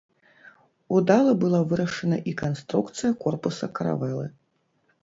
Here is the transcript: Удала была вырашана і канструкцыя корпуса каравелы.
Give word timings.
Удала 0.99 1.35
была 1.45 1.59
вырашана 1.75 2.17
і 2.33 2.35
канструкцыя 2.43 3.11
корпуса 3.25 3.65
каравелы. 3.79 4.27